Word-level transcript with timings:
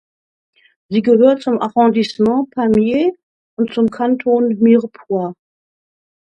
Sie 0.89 1.03
gehört 1.03 1.43
zum 1.43 1.61
Arrondissement 1.61 2.49
Pamiers 2.49 3.13
und 3.55 3.71
zum 3.71 3.91
Kanton 3.91 4.57
Mirepoix. 4.57 5.35